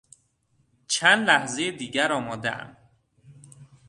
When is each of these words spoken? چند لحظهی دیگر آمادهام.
چند 0.87 1.27
لحظهی 1.27 1.71
دیگر 1.71 2.11
آمادهام. 2.11 2.77